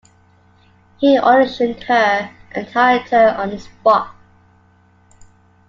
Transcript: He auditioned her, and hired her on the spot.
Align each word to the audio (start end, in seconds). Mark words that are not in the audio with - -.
He 0.97 1.15
auditioned 1.19 1.83
her, 1.83 2.31
and 2.53 2.67
hired 2.69 3.03
her 3.09 3.35
on 3.37 3.51
the 3.51 3.59
spot. 3.59 4.15